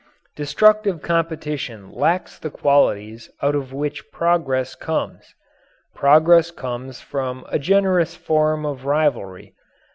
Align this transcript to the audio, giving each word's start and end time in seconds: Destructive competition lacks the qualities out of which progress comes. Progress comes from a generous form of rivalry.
Destructive 0.35 1.03
competition 1.03 1.91
lacks 1.91 2.39
the 2.39 2.49
qualities 2.49 3.29
out 3.43 3.53
of 3.53 3.71
which 3.71 4.09
progress 4.09 4.73
comes. 4.73 5.35
Progress 5.93 6.49
comes 6.49 6.99
from 7.01 7.45
a 7.49 7.59
generous 7.59 8.15
form 8.15 8.65
of 8.65 8.85
rivalry. 8.85 9.53